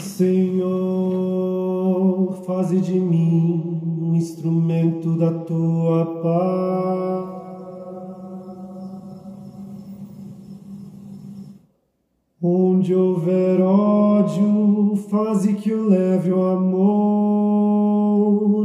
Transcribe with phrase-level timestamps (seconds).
[0.00, 0.72] Senhor,
[2.46, 7.42] faze de mim um instrumento da tua paz.
[12.42, 16.82] Onde houver ódio, faze que o leve o amor.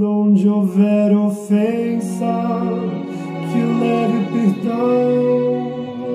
[0.03, 2.61] Onde houver ofensa,
[3.51, 5.73] que leve perdão.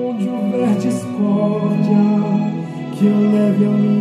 [0.09, 2.03] Onde houver discórdia,
[2.97, 3.92] que o leve a união.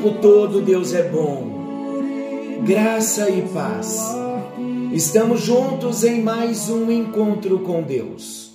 [0.00, 1.60] Tempo todo Deus é bom.
[2.64, 4.00] Graça e paz.
[4.92, 8.50] Estamos juntos em mais um encontro com Deus.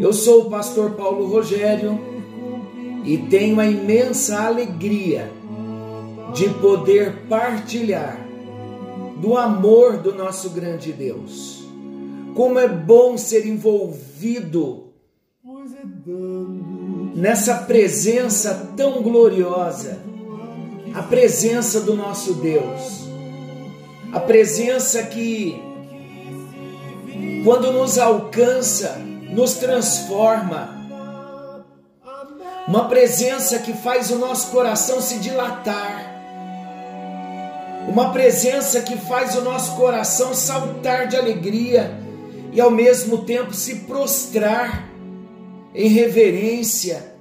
[0.00, 2.00] Eu sou o pastor Paulo Rogério
[3.04, 5.30] e tenho a imensa alegria
[6.32, 8.18] de poder partilhar
[9.18, 11.62] do amor do nosso grande Deus.
[12.34, 14.84] Como é bom ser envolvido
[17.14, 20.10] nessa presença tão gloriosa,
[20.94, 23.10] a presença do nosso Deus
[24.12, 25.62] a presença que,
[27.44, 28.98] quando nos alcança,
[29.30, 30.80] nos transforma.
[32.66, 36.08] Uma presença que faz o nosso coração se dilatar.
[37.88, 41.96] Uma presença que faz o nosso coração saltar de alegria
[42.52, 44.88] e ao mesmo tempo se prostrar
[45.72, 47.14] em reverência,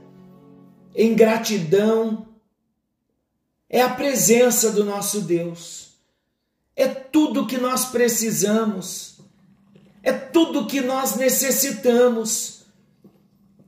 [0.96, 2.29] em gratidão.
[3.70, 5.90] É a presença do nosso Deus.
[6.76, 9.20] É tudo que nós precisamos,
[10.02, 12.58] é tudo que nós necessitamos.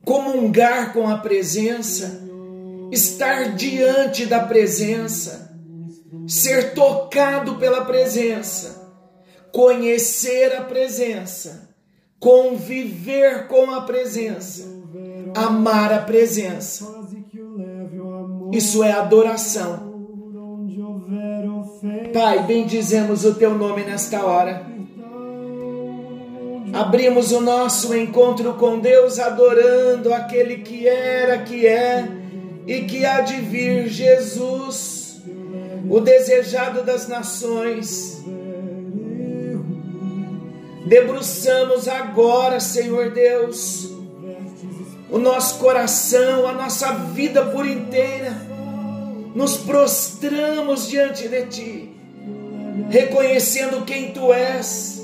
[0.03, 2.23] Comungar com a presença,
[2.91, 5.56] estar diante da presença,
[6.28, 8.97] ser tocado pela presença,
[9.51, 11.69] conhecer a presença,
[12.19, 14.67] conviver com a presença,
[15.35, 16.88] amar a presença.
[18.51, 19.91] Isso é adoração.
[22.13, 24.66] Pai, bendizemos o teu nome nesta hora.
[26.73, 32.07] Abrimos o nosso encontro com Deus adorando aquele que era, que é
[32.67, 35.22] e que há de vir, Jesus,
[35.89, 38.23] o desejado das nações.
[40.85, 43.89] Debruçamos agora, Senhor Deus,
[45.09, 48.51] o nosso coração, a nossa vida por inteira
[49.33, 51.91] nos prostramos diante de Ti,
[52.90, 55.02] reconhecendo quem Tu és.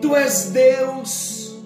[0.00, 1.56] Tu és Deus,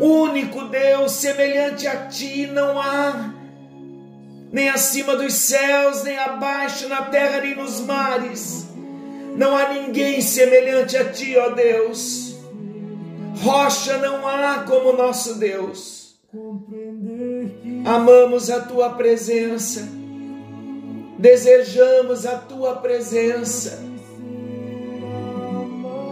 [0.00, 3.32] único Deus, semelhante a Ti não há,
[4.52, 8.66] nem acima dos céus, nem abaixo na terra, nem nos mares.
[9.36, 12.36] Não há ninguém semelhante a Ti, ó Deus.
[13.42, 16.16] Rocha não há como nosso Deus.
[17.84, 19.88] Amamos a tua presença,
[21.18, 23.82] desejamos a tua presença,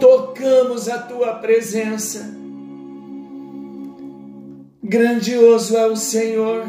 [0.01, 2.35] tocamos a tua presença.
[4.83, 6.67] Grandioso é o Senhor.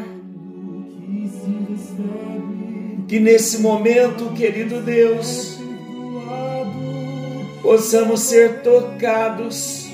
[3.06, 5.58] Que nesse momento, querido Deus,
[7.62, 9.86] possamos ser tocados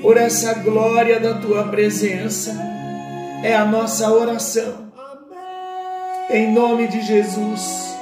[0.00, 2.52] por essa glória da tua presença
[3.42, 4.91] é a nossa oração.
[6.30, 7.94] Em nome de Jesus,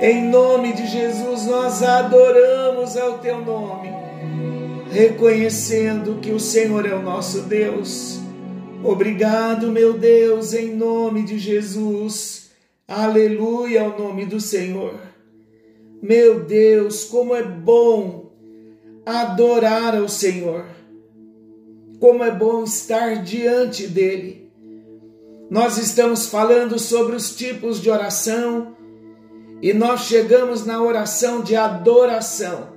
[0.00, 3.88] em nome de Jesus, nós adoramos ao teu nome,
[4.90, 8.18] reconhecendo que o Senhor é o nosso Deus.
[8.82, 12.50] Obrigado, meu Deus, em nome de Jesus.
[12.88, 14.98] Aleluia ao nome do Senhor.
[16.02, 18.30] Meu Deus, como é bom
[19.04, 20.64] adorar ao Senhor
[22.00, 24.39] como é bom estar diante dele.
[25.50, 28.76] Nós estamos falando sobre os tipos de oração
[29.60, 32.68] e nós chegamos na oração de adoração.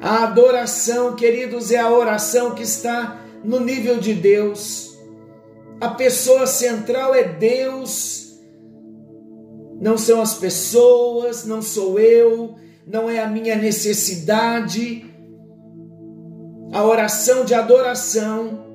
[0.00, 4.96] A adoração, queridos, é a oração que está no nível de Deus.
[5.80, 8.38] A pessoa central é Deus.
[9.80, 12.54] Não são as pessoas, não sou eu,
[12.86, 15.04] não é a minha necessidade,
[16.72, 18.65] a oração de adoração,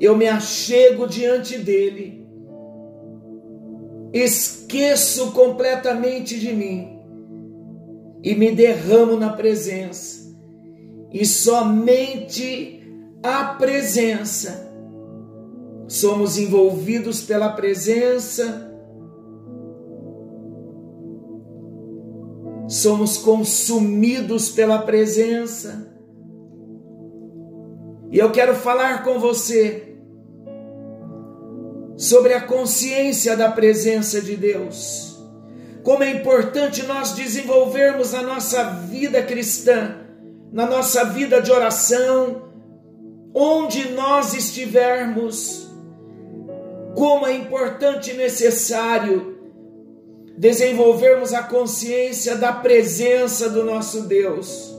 [0.00, 2.26] eu me achego diante dele,
[4.12, 6.92] esqueço completamente de mim.
[8.22, 10.36] E me derramo na presença,
[11.12, 12.82] e somente
[13.22, 14.72] a presença,
[15.86, 18.66] somos envolvidos pela presença,
[22.68, 25.95] somos consumidos pela presença.
[28.10, 29.96] E eu quero falar com você
[31.96, 35.16] sobre a consciência da presença de Deus.
[35.82, 39.96] Como é importante nós desenvolvermos a nossa vida cristã,
[40.52, 42.42] na nossa vida de oração,
[43.34, 45.66] onde nós estivermos.
[46.94, 49.36] Como é importante e necessário
[50.38, 54.75] desenvolvermos a consciência da presença do nosso Deus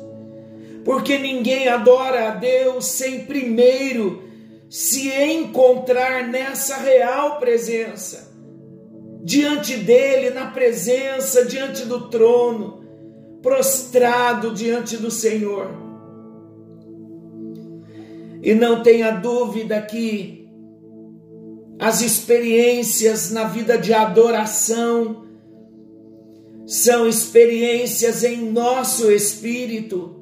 [0.88, 4.24] porque ninguém adora a Deus sem primeiro
[4.70, 8.34] se encontrar nessa real presença,
[9.22, 12.86] diante dele, na presença, diante do trono,
[13.42, 15.72] prostrado diante do Senhor.
[18.42, 20.48] E não tenha dúvida que
[21.78, 25.26] as experiências na vida de adoração
[26.66, 30.17] são experiências em nosso espírito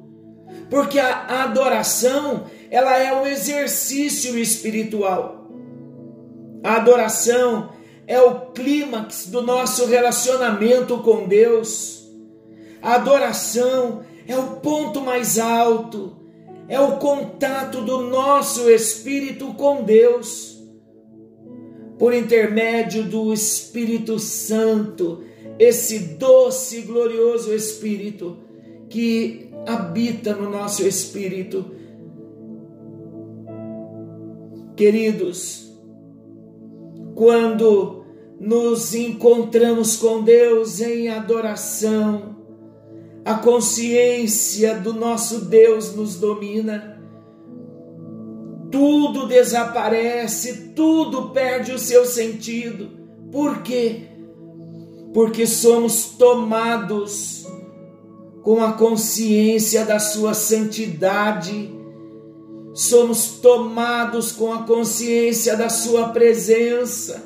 [0.70, 5.48] porque a adoração, ela é um exercício espiritual.
[6.62, 7.70] A adoração
[8.06, 12.08] é o clímax do nosso relacionamento com Deus.
[12.82, 16.16] A adoração é o ponto mais alto,
[16.68, 20.56] é o contato do nosso espírito com Deus.
[21.98, 25.22] Por intermédio do Espírito Santo,
[25.58, 28.36] esse doce e glorioso Espírito
[28.96, 31.66] que habita no nosso espírito.
[34.74, 35.70] Queridos,
[37.14, 38.06] quando
[38.40, 42.36] nos encontramos com Deus em adoração,
[43.22, 46.98] a consciência do nosso Deus nos domina,
[48.70, 52.88] tudo desaparece, tudo perde o seu sentido.
[53.30, 54.04] Por quê?
[55.12, 57.45] Porque somos tomados
[58.46, 61.68] com a consciência da sua santidade,
[62.72, 67.24] somos tomados com a consciência da sua presença.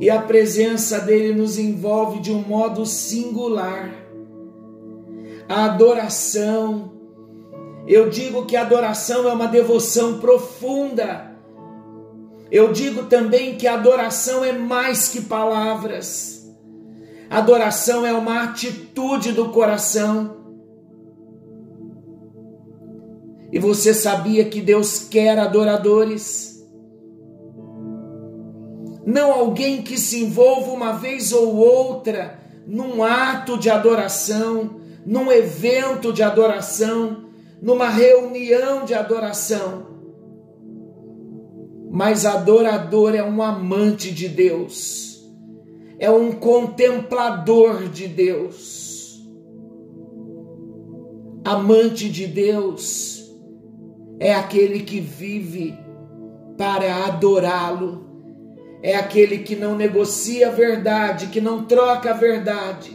[0.00, 3.92] E a presença dele nos envolve de um modo singular.
[5.46, 6.92] A adoração,
[7.86, 11.36] eu digo que a adoração é uma devoção profunda.
[12.50, 16.35] Eu digo também que a adoração é mais que palavras.
[17.28, 20.36] Adoração é uma atitude do coração.
[23.52, 26.64] E você sabia que Deus quer adoradores?
[29.04, 36.12] Não alguém que se envolva uma vez ou outra num ato de adoração, num evento
[36.12, 37.26] de adoração,
[37.62, 39.86] numa reunião de adoração.
[41.90, 45.15] Mas adorador é um amante de Deus
[45.98, 49.24] é um contemplador de Deus,
[51.44, 53.32] amante de Deus,
[54.18, 55.78] é aquele que vive
[56.58, 58.04] para adorá-lo,
[58.82, 62.94] é aquele que não negocia a verdade, que não troca a verdade,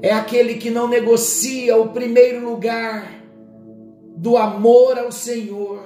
[0.00, 3.22] é aquele que não negocia o primeiro lugar
[4.16, 5.82] do amor ao Senhor.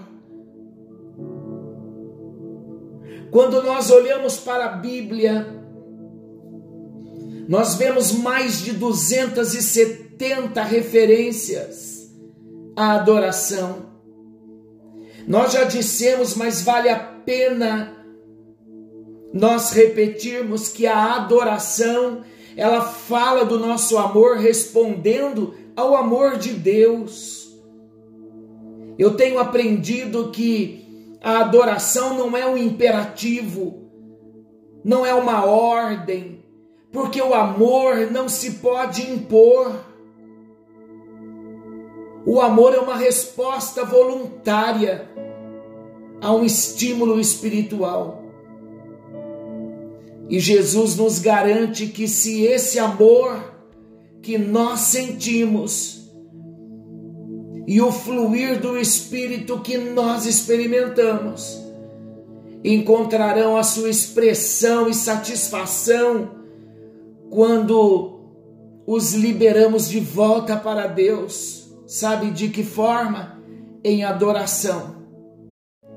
[3.30, 5.55] Quando nós olhamos para a Bíblia,
[7.49, 12.11] nós vemos mais de 270 referências
[12.75, 13.87] à adoração.
[15.26, 17.93] Nós já dissemos, mas vale a pena
[19.33, 22.23] nós repetirmos que a adoração,
[22.57, 27.55] ela fala do nosso amor respondendo ao amor de Deus.
[28.99, 33.91] Eu tenho aprendido que a adoração não é um imperativo,
[34.85, 36.36] não é uma ordem,
[36.97, 39.85] porque o amor não se pode impor.
[42.25, 45.07] O amor é uma resposta voluntária
[46.23, 48.25] a um estímulo espiritual.
[50.31, 53.45] E Jesus nos garante que se esse amor
[54.23, 56.11] que nós sentimos
[57.67, 61.62] e o fluir do Espírito que nós experimentamos
[62.65, 66.36] encontrarão a sua expressão e satisfação
[67.30, 68.16] quando
[68.87, 71.66] os liberamos de volta para Deus.
[71.87, 73.40] Sabe de que forma?
[73.83, 74.97] Em adoração.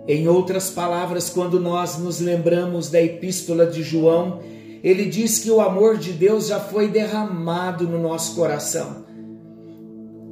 [0.07, 4.39] Em outras palavras, quando nós nos lembramos da epístola de João,
[4.83, 9.05] ele diz que o amor de Deus já foi derramado no nosso coração.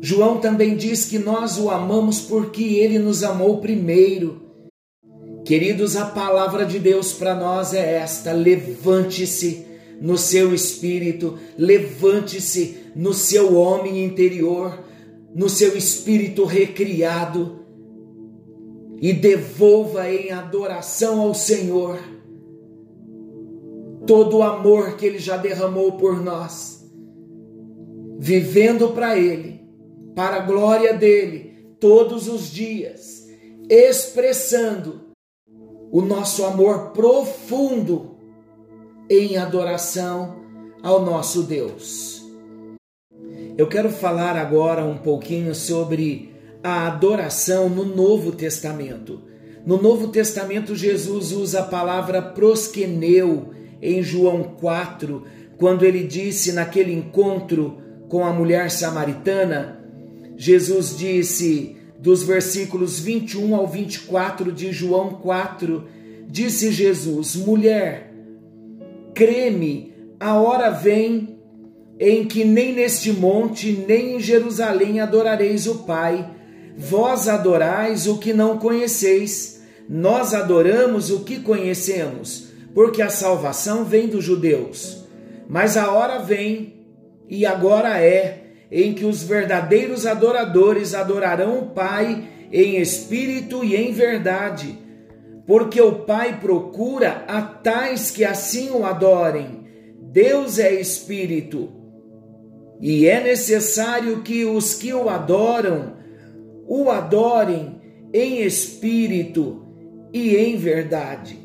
[0.02, 4.42] João também diz que nós o amamos porque ele nos amou primeiro.
[5.44, 9.67] Queridos, a palavra de Deus para nós é esta: levante-se
[10.02, 14.84] no seu espírito, levante-se no seu homem interior,
[15.34, 17.60] no seu espírito recriado
[19.00, 22.00] e devolva em adoração ao Senhor
[24.08, 26.90] todo o amor que Ele já derramou por nós,
[28.18, 29.62] vivendo para Ele,
[30.16, 33.28] para a glória dele, todos os dias,
[33.70, 35.08] expressando
[35.92, 38.17] o nosso amor profundo
[39.10, 40.44] em adoração
[40.84, 42.22] ao nosso Deus.
[43.58, 46.34] Eu quero falar agora um pouquinho sobre
[46.64, 49.22] a adoração no Novo Testamento.
[49.66, 55.24] No Novo Testamento, Jesus usa a palavra prosqueneu em João 4,
[55.58, 59.84] quando ele disse naquele encontro com a mulher samaritana,
[60.36, 65.86] Jesus disse, dos versículos 21 ao 24 de João 4,
[66.28, 68.07] disse Jesus: Mulher,
[69.18, 71.40] creme, a hora vem
[72.00, 76.30] em que nem neste monte, nem em Jerusalém adorareis o Pai.
[76.78, 84.06] Vós adorais o que não conheceis, nós adoramos o que conhecemos, porque a salvação vem
[84.06, 85.04] dos judeus.
[85.50, 86.76] Mas a hora vem,
[87.28, 93.92] e agora é, em que os verdadeiros adoradores adorarão o Pai em espírito e em
[93.92, 94.78] verdade,
[95.48, 99.66] porque o Pai procura a tais que assim o adorem.
[100.12, 101.70] Deus é espírito,
[102.80, 105.96] e é necessário que os que o adoram
[106.68, 107.82] o adorem
[108.14, 109.66] em espírito
[110.14, 111.40] e em verdade.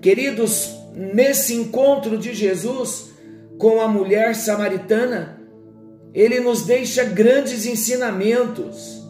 [0.00, 3.12] Queridos, nesse encontro de Jesus
[3.58, 5.40] com a mulher samaritana,
[6.12, 9.02] ele nos deixa grandes ensinamentos.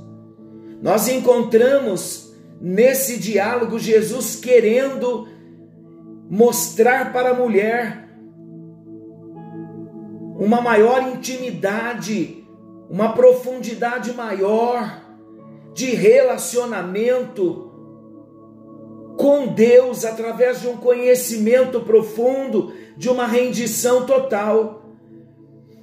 [0.82, 2.23] Nós encontramos
[2.60, 5.28] nesse diálogo Jesus querendo
[6.30, 8.08] mostrar para a mulher
[10.38, 12.44] uma maior intimidade,
[12.90, 15.02] uma profundidade maior
[15.72, 17.70] de relacionamento
[19.16, 24.82] com Deus através de um conhecimento profundo, de uma rendição total.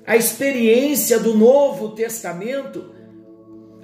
[0.05, 2.91] A experiência do Novo Testamento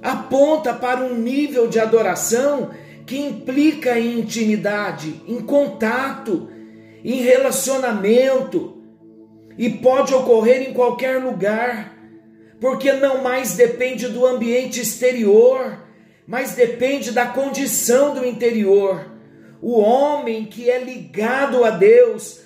[0.07, 2.69] aponta para um nível de adoração
[3.05, 6.47] que implica em intimidade, em contato,
[7.03, 8.81] em relacionamento
[9.57, 11.93] e pode ocorrer em qualquer lugar,
[12.61, 15.85] porque não mais depende do ambiente exterior,
[16.25, 19.11] mas depende da condição do interior.
[19.61, 22.45] O homem que é ligado a Deus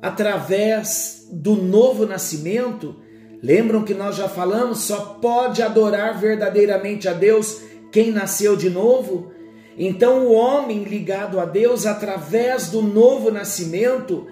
[0.00, 3.00] através do novo nascimento,
[3.42, 7.62] lembram que nós já falamos, só pode adorar verdadeiramente a Deus
[7.92, 9.32] quem nasceu de novo?
[9.78, 14.26] Então, o homem ligado a Deus através do novo nascimento,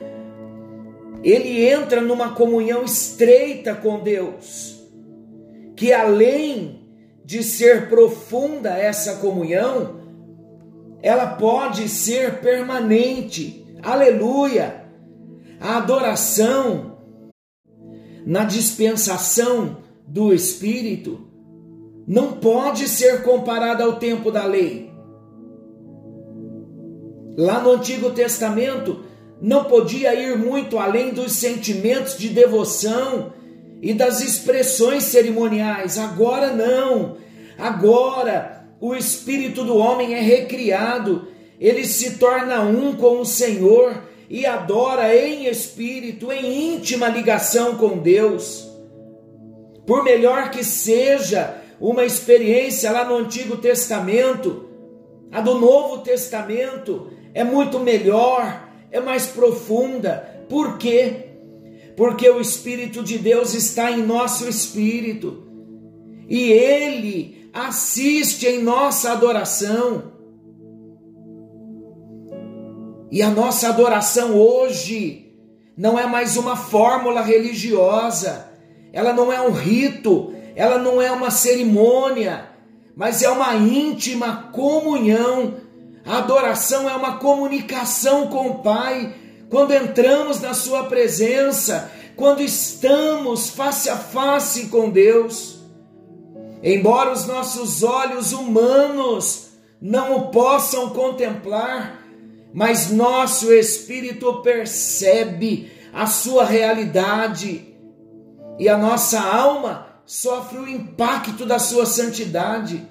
[1.23, 4.83] ele entra numa comunhão estreita com Deus,
[5.77, 6.89] que além
[7.25, 10.01] de ser profunda essa comunhão,
[11.03, 13.67] ela pode ser permanente.
[13.83, 14.85] Aleluia!
[15.61, 16.94] A adoração
[18.25, 21.21] na dispensação do Espírito
[22.07, 24.91] não pode ser comparada ao tempo da lei.
[27.37, 29.01] Lá no Antigo Testamento,
[29.41, 33.33] não podia ir muito além dos sentimentos de devoção
[33.83, 35.99] e das expressões cerimoniais.
[35.99, 37.17] Agora não.
[37.59, 41.29] Agora o espírito do homem é recriado,
[41.59, 47.99] ele se torna um com o Senhor e adora em espírito, em íntima ligação com
[47.99, 48.69] Deus.
[49.87, 54.69] Por melhor que seja uma experiência lá no Antigo Testamento,
[55.31, 60.45] a do Novo Testamento é muito melhor, é mais profunda.
[60.49, 61.27] Por quê?
[61.97, 65.45] Porque o Espírito de Deus está em nosso espírito
[66.29, 70.14] e ele assiste em nossa adoração.
[73.11, 75.33] E a nossa adoração hoje
[75.77, 78.49] não é mais uma fórmula religiosa,
[78.93, 82.49] ela não é um rito, ela não é uma cerimônia,
[82.97, 85.55] mas é uma íntima comunhão.
[86.05, 89.15] A adoração é uma comunicação com o Pai.
[89.51, 95.59] Quando entramos na Sua presença, quando estamos face a face com Deus.
[96.63, 102.04] Embora os nossos olhos humanos não o possam contemplar,
[102.55, 107.75] mas nosso espírito percebe a sua realidade
[108.61, 112.89] e a nossa alma sofre o impacto da sua santidade.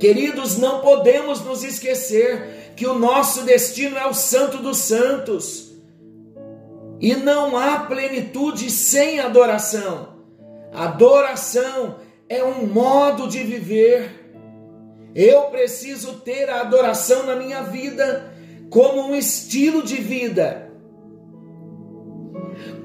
[0.00, 5.72] Queridos, não podemos nos esquecer que o nosso destino é o Santo dos Santos.
[7.00, 10.16] E não há plenitude sem adoração.
[10.72, 11.96] Adoração
[12.28, 14.32] é um modo de viver.
[15.14, 18.36] Eu preciso ter a adoração na minha vida
[18.70, 20.70] como um estilo de vida.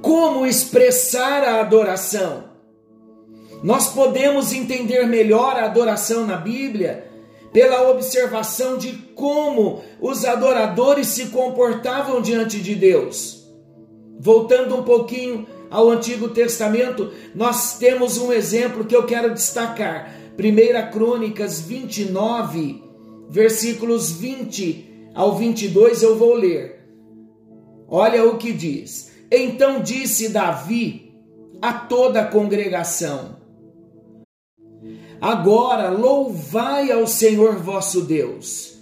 [0.02, 2.46] Como expressar a adoração?
[3.64, 7.10] Nós podemos entender melhor a adoração na Bíblia
[7.54, 13.48] pela observação de como os adoradores se comportavam diante de Deus.
[14.20, 20.14] Voltando um pouquinho ao Antigo Testamento, nós temos um exemplo que eu quero destacar.
[20.38, 22.84] 1 Crônicas 29,
[23.30, 26.84] versículos 20 ao 22, eu vou ler.
[27.88, 29.12] Olha o que diz.
[29.32, 31.14] Então disse Davi
[31.62, 33.38] a toda a congregação:
[35.22, 38.78] Agora louvai ao Senhor vosso Deus.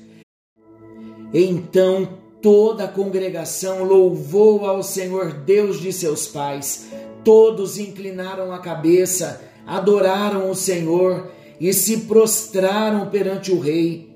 [1.33, 6.87] Então toda a congregação louvou ao Senhor Deus de seus pais.
[7.23, 14.10] Todos inclinaram a cabeça, adoraram o Senhor e se prostraram perante o rei.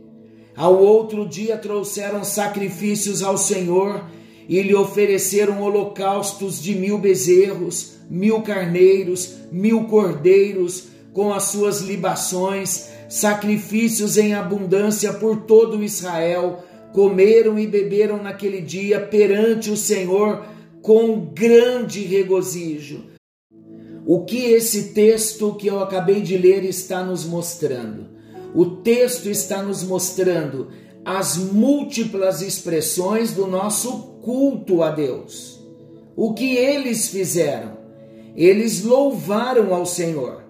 [0.55, 4.05] Ao outro dia trouxeram sacrifícios ao Senhor
[4.47, 12.89] e lhe ofereceram holocaustos de mil bezerros, mil carneiros, mil cordeiros, com as suas libações,
[13.09, 20.45] sacrifícios em abundância por todo Israel, comeram e beberam naquele dia perante o Senhor
[20.81, 23.03] com grande regozijo.
[24.05, 28.14] O que esse texto que eu acabei de ler está nos mostrando?
[28.55, 30.69] O texto está nos mostrando
[31.03, 35.61] as múltiplas expressões do nosso culto a Deus.
[36.15, 37.77] O que eles fizeram?
[38.33, 40.45] Eles louvaram ao Senhor.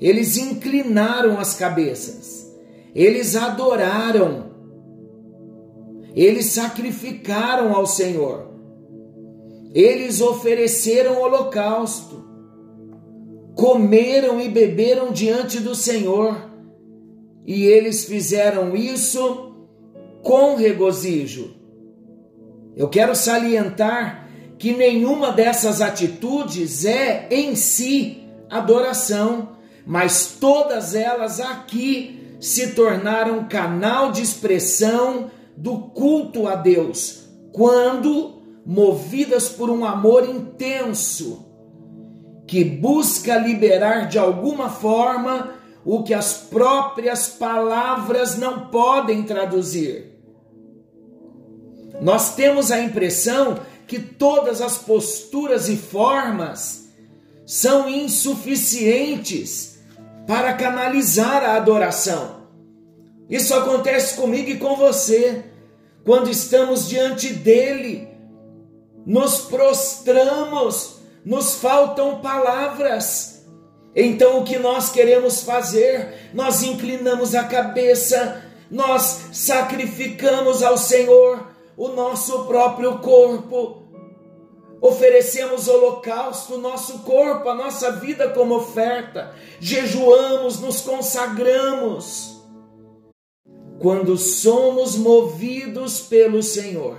[0.00, 2.54] Eles inclinaram as cabeças,
[2.94, 4.52] eles adoraram,
[6.14, 8.48] eles sacrificaram ao Senhor,
[9.74, 12.24] eles ofereceram holocausto,
[13.56, 16.47] comeram e beberam diante do Senhor,
[17.48, 19.52] e eles fizeram isso
[20.22, 21.56] com regozijo.
[22.76, 29.58] Eu quero salientar que nenhuma dessas atitudes é em si adoração
[29.88, 39.48] mas todas elas aqui se tornaram canal de expressão do culto a Deus, quando movidas
[39.48, 41.46] por um amor intenso
[42.46, 45.54] que busca liberar de alguma forma
[45.90, 50.20] o que as próprias palavras não podem traduzir.
[51.98, 56.90] Nós temos a impressão que todas as posturas e formas
[57.46, 59.78] são insuficientes
[60.26, 62.42] para canalizar a adoração.
[63.26, 65.46] Isso acontece comigo e com você.
[66.04, 68.08] Quando estamos diante dele,
[69.06, 73.37] nos prostramos, nos faltam palavras.
[73.94, 76.30] Então, o que nós queremos fazer?
[76.34, 83.88] Nós inclinamos a cabeça, nós sacrificamos ao Senhor o nosso próprio corpo,
[84.80, 92.40] Oferecemos holocausto, nosso corpo, a nossa vida como oferta, jejuamos, nos consagramos.
[93.80, 96.98] Quando somos movidos pelo Senhor,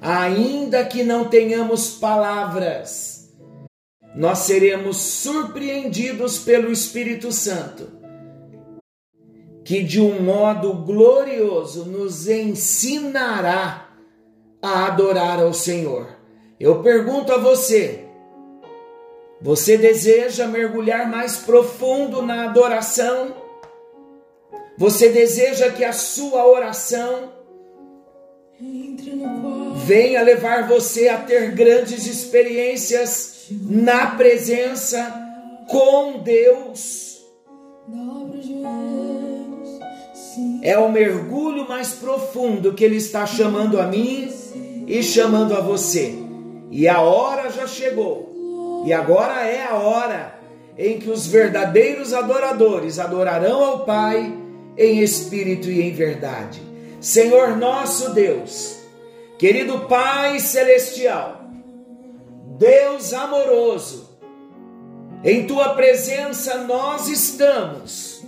[0.00, 3.13] ainda que não tenhamos palavras,
[4.14, 7.90] nós seremos surpreendidos pelo Espírito Santo,
[9.64, 13.88] que de um modo glorioso nos ensinará
[14.62, 16.06] a adorar ao Senhor.
[16.60, 18.04] Eu pergunto a você:
[19.40, 23.34] você deseja mergulhar mais profundo na adoração?
[24.78, 27.32] Você deseja que a sua oração
[29.84, 35.12] venha levar você a ter grandes experiências na presença
[35.68, 37.22] com Deus?
[40.62, 44.30] É o mergulho mais profundo que Ele está chamando a mim
[44.86, 46.14] e chamando a você.
[46.70, 48.82] E a hora já chegou.
[48.86, 50.34] E agora é a hora
[50.76, 54.36] em que os verdadeiros adoradores adorarão ao Pai
[54.76, 56.60] em espírito e em verdade.
[57.00, 58.78] Senhor nosso Deus,
[59.38, 61.33] querido Pai celestial,
[62.58, 64.16] Deus amoroso,
[65.24, 68.22] em tua presença nós estamos,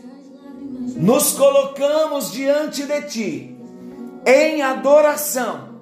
[0.97, 3.57] nos colocamos diante de ti
[4.27, 5.81] em adoração,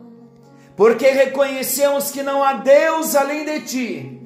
[0.77, 4.21] porque reconhecemos que não há Deus além de ti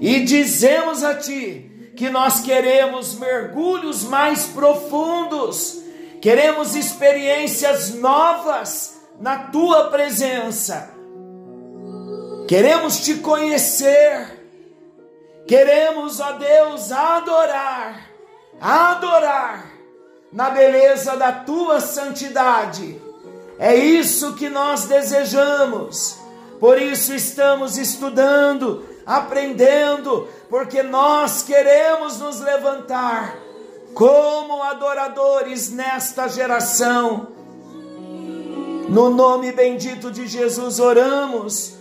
[0.00, 5.82] e dizemos a ti que nós queremos mergulhos mais profundos,
[6.22, 10.99] queremos experiências novas na tua presença
[12.50, 14.26] Queremos te conhecer.
[15.46, 18.10] Queremos, ó Deus, adorar,
[18.60, 19.70] adorar
[20.32, 23.00] na beleza da tua santidade.
[23.56, 26.16] É isso que nós desejamos.
[26.58, 33.38] Por isso estamos estudando, aprendendo, porque nós queremos nos levantar
[33.94, 37.28] como adoradores nesta geração.
[38.88, 41.78] No nome bendito de Jesus oramos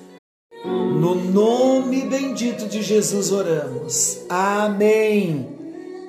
[1.00, 4.20] no nome bendito de Jesus oramos.
[4.28, 5.48] Amém.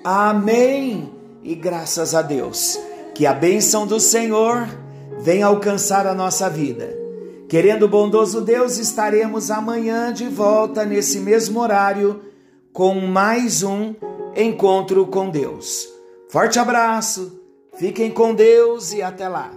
[0.02, 1.12] Amém.
[1.44, 2.76] E graças a Deus.
[3.14, 4.68] Que a bênção do Senhor
[5.20, 6.98] venha alcançar a nossa vida.
[7.48, 12.22] Querendo bondoso Deus, estaremos amanhã de volta nesse mesmo horário
[12.72, 13.94] com mais um
[14.36, 15.88] encontro com Deus.
[16.28, 17.40] Forte abraço,
[17.76, 19.52] fiquem com Deus e até lá.